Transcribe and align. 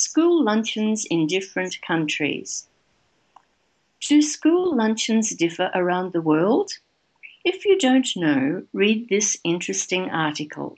School 0.00 0.42
luncheons 0.42 1.04
in 1.04 1.26
different 1.26 1.82
countries. 1.82 2.66
Do 4.00 4.22
school 4.22 4.74
luncheons 4.74 5.28
differ 5.36 5.70
around 5.74 6.14
the 6.14 6.22
world? 6.22 6.72
If 7.44 7.66
you 7.66 7.78
don't 7.78 8.08
know, 8.16 8.66
read 8.72 9.10
this 9.10 9.36
interesting 9.44 10.08
article. 10.08 10.76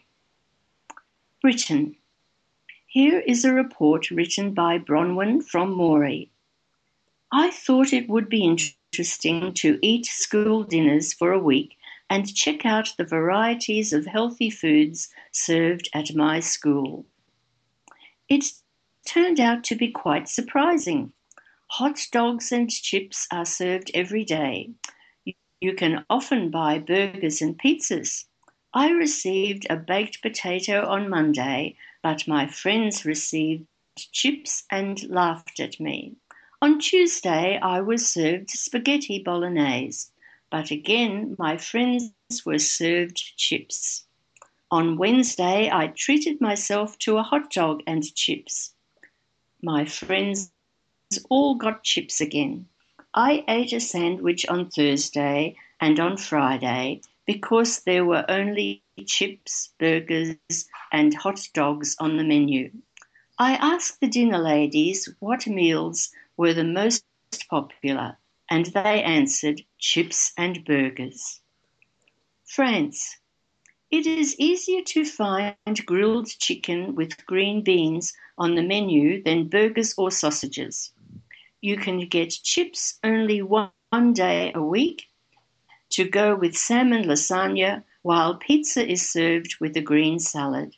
Britain. 1.41 1.95
Here 2.89 3.21
is 3.21 3.45
a 3.45 3.55
report 3.55 4.11
written 4.11 4.55
by 4.55 4.79
Bronwyn 4.79 5.41
from 5.45 5.73
Moree. 5.73 6.29
I 7.31 7.53
thought 7.53 7.93
it 7.93 8.09
would 8.09 8.29
be 8.29 8.43
interesting 8.43 9.55
to 9.55 9.79
eat 9.83 10.07
school 10.07 10.65
dinners 10.65 11.13
for 11.13 11.33
a 11.33 11.39
week 11.39 11.77
and 12.11 12.35
check 12.35 12.67
out 12.67 12.93
the 12.99 13.05
varieties 13.05 13.93
of 13.93 14.05
healthy 14.05 14.51
foods 14.51 15.11
served 15.31 15.89
at 15.95 16.13
my 16.13 16.41
school. 16.41 17.07
It 18.29 18.62
turned 19.07 19.41
out 19.41 19.65
to 19.65 19.77
be 19.77 19.91
quite 19.91 20.29
surprising. 20.29 21.13
Hot 21.69 22.07
dogs 22.13 22.53
and 22.53 22.71
chips 22.71 23.27
are 23.31 23.47
served 23.47 23.91
every 23.95 24.25
day. 24.25 24.71
You 25.61 25.75
can 25.75 26.05
often 26.11 26.51
buy 26.51 26.79
burgers 26.79 27.41
and 27.41 27.59
pizzas. 27.59 28.25
I 28.75 28.91
received 28.91 29.67
a 29.69 29.77
baked 29.77 30.23
potato 30.23 30.87
on 30.87 31.09
Monday, 31.09 31.77
but 32.03 32.27
my 32.27 32.47
friends 32.47 33.05
received 33.05 33.67
chips 33.97 34.65
and 34.71 35.03
laughed 35.09 35.61
at 35.61 35.79
me. 35.79 36.17
On 36.61 36.79
Tuesday, 36.79 37.59
I 37.61 37.81
was 37.81 38.09
served 38.09 38.51
spaghetti 38.51 39.19
bolognese, 39.19 40.11
but 40.51 40.71
again, 40.71 41.35
my 41.39 41.57
friends 41.57 42.13
were 42.45 42.59
served 42.59 43.37
chips. 43.37 44.05
On 44.71 44.97
Wednesday, 44.97 45.71
I 45.73 45.89
treated 45.89 46.41
myself 46.41 46.99
to 47.01 47.19
a 47.19 47.23
hot 47.23 47.51
dog 47.51 47.83
and 47.87 48.03
chips. 48.15 48.72
My 49.65 49.85
friends 49.85 50.51
all 51.29 51.55
got 51.55 51.85
chips 51.85 52.21
again. 52.21 52.67
I 53.15 53.45
ate 53.47 53.73
a 53.73 53.79
sandwich 53.79 54.45
on 54.47 54.71
Thursday 54.71 55.55
and 55.81 56.01
on 56.01 56.17
Friday 56.17 57.03
because 57.27 57.81
there 57.85 58.05
were 58.05 58.25
only 58.29 58.83
chips, 59.07 59.73
burgers, 59.79 60.37
and 60.91 61.15
hot 61.15 61.49
dogs 61.55 61.95
on 62.01 62.17
the 62.17 62.25
menu. 62.25 62.73
I 63.39 63.55
asked 63.55 64.01
the 64.01 64.09
dinner 64.09 64.39
ladies 64.39 65.09
what 65.21 65.47
meals 65.47 66.11
were 66.37 66.55
the 66.55 66.65
most 66.65 67.05
popular, 67.49 68.19
and 68.51 68.67
they 68.67 69.03
answered 69.03 69.65
chips 69.79 70.33
and 70.37 70.65
burgers. 70.65 71.41
France. 72.45 73.17
It 73.93 74.07
is 74.07 74.35
easier 74.39 74.81
to 74.85 75.05
find 75.05 75.55
grilled 75.85 76.29
chicken 76.39 76.95
with 76.95 77.27
green 77.27 77.61
beans 77.63 78.15
on 78.39 78.55
the 78.55 78.63
menu 78.63 79.23
than 79.23 79.51
burgers 79.51 79.93
or 79.99 80.11
sausages. 80.11 80.93
You 81.61 81.77
can 81.77 82.09
get 82.09 82.31
chips 82.31 82.99
only 83.05 83.43
one, 83.43 83.71
day 84.15 84.51
a 84.55 84.63
week 84.63 85.11
to 85.91 86.09
go 86.09 86.35
with 86.35 86.57
salmon 86.57 87.05
lasagna, 87.05 87.85
while 88.01 88.37
pizza 88.37 88.83
is 88.91 89.07
served 89.07 89.57
with 89.61 89.77
a 89.77 89.83
green 89.83 90.19
salad. 90.19 90.75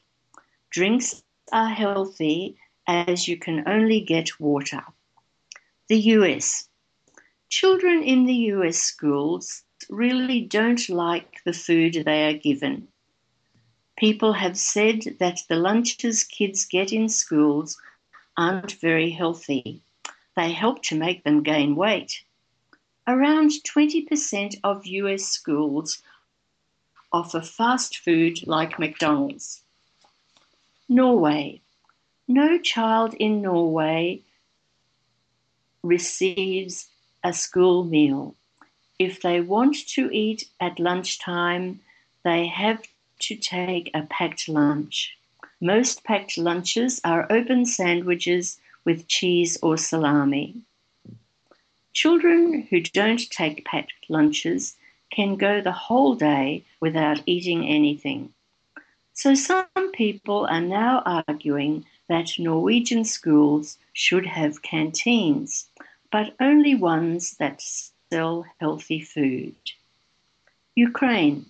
Drinks 0.70 1.22
are 1.52 1.70
healthy 1.70 2.56
as 2.88 3.28
you 3.28 3.38
can 3.38 3.62
only 3.68 4.00
get 4.00 4.40
water. 4.40 4.82
The 5.88 6.00
US. 6.18 6.68
Children 7.48 8.02
in 8.02 8.26
the 8.26 8.50
US 8.54 8.78
schools 8.78 9.62
really 9.88 10.40
don't 10.40 10.88
like 10.88 11.44
the 11.44 11.52
food 11.52 12.02
they 12.04 12.26
are 12.26 12.38
given. 12.38 12.88
People 14.04 14.34
have 14.34 14.58
said 14.58 15.16
that 15.18 15.40
the 15.48 15.56
lunches 15.56 16.24
kids 16.24 16.66
get 16.66 16.92
in 16.92 17.08
schools 17.08 17.80
aren't 18.36 18.72
very 18.72 19.08
healthy. 19.08 19.80
They 20.36 20.52
help 20.52 20.82
to 20.82 20.94
make 20.94 21.24
them 21.24 21.42
gain 21.42 21.74
weight. 21.74 22.22
Around 23.06 23.52
20% 23.66 24.56
of 24.62 24.84
US 24.84 25.24
schools 25.24 26.02
offer 27.14 27.40
fast 27.40 27.96
food 27.96 28.46
like 28.46 28.78
McDonald's. 28.78 29.62
Norway. 30.86 31.62
No 32.28 32.58
child 32.58 33.14
in 33.14 33.40
Norway 33.40 34.20
receives 35.82 36.90
a 37.22 37.32
school 37.32 37.84
meal. 37.84 38.36
If 38.98 39.22
they 39.22 39.40
want 39.40 39.76
to 39.94 40.10
eat 40.12 40.50
at 40.60 40.78
lunchtime, 40.78 41.80
they 42.22 42.48
have 42.48 42.82
to 43.20 43.36
take 43.36 43.90
a 43.94 44.02
packed 44.02 44.48
lunch. 44.48 45.16
Most 45.60 46.04
packed 46.04 46.36
lunches 46.36 47.00
are 47.04 47.26
open 47.30 47.64
sandwiches 47.66 48.58
with 48.84 49.08
cheese 49.08 49.58
or 49.62 49.76
salami. 49.78 50.62
Children 51.92 52.66
who 52.70 52.80
don't 52.80 53.30
take 53.30 53.64
packed 53.64 53.92
lunches 54.08 54.76
can 55.10 55.36
go 55.36 55.60
the 55.60 55.72
whole 55.72 56.14
day 56.14 56.64
without 56.80 57.22
eating 57.24 57.66
anything. 57.68 58.34
So 59.12 59.34
some 59.34 59.92
people 59.92 60.46
are 60.46 60.60
now 60.60 61.02
arguing 61.06 61.86
that 62.08 62.38
Norwegian 62.38 63.04
schools 63.04 63.78
should 63.92 64.26
have 64.26 64.62
canteens, 64.62 65.68
but 66.10 66.34
only 66.40 66.74
ones 66.74 67.36
that 67.38 67.62
sell 68.10 68.44
healthy 68.60 69.00
food. 69.00 69.54
Ukraine. 70.74 71.46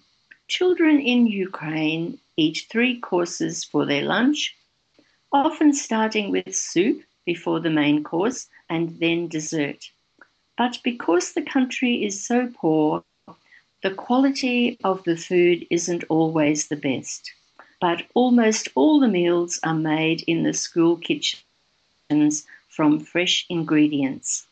Children 0.48 1.00
in 1.00 1.26
Ukraine 1.26 2.18
eat 2.36 2.66
three 2.70 3.00
courses 3.00 3.64
for 3.64 3.86
their 3.86 4.02
lunch, 4.02 4.54
often 5.32 5.72
starting 5.72 6.30
with 6.30 6.54
soup 6.54 7.02
before 7.24 7.60
the 7.60 7.70
main 7.70 8.04
course 8.04 8.48
and 8.68 8.98
then 9.00 9.28
dessert. 9.28 9.90
But 10.56 10.80
because 10.84 11.32
the 11.32 11.42
country 11.42 12.04
is 12.04 12.24
so 12.24 12.52
poor, 12.54 13.04
the 13.82 13.90
quality 13.90 14.78
of 14.84 15.02
the 15.04 15.16
food 15.16 15.66
isn't 15.70 16.04
always 16.08 16.68
the 16.68 16.76
best. 16.76 17.32
But 17.80 18.06
almost 18.14 18.68
all 18.74 19.00
the 19.00 19.08
meals 19.08 19.58
are 19.62 19.74
made 19.74 20.22
in 20.26 20.42
the 20.42 20.54
school 20.54 20.96
kitchens 20.96 22.46
from 22.68 23.00
fresh 23.00 23.46
ingredients. 23.48 24.46